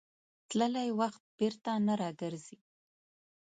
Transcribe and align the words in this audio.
تللی 0.49 0.89
وخت 0.99 1.21
بېرته 1.39 1.71
نه 1.85 1.93
راګرځي. 2.01 2.57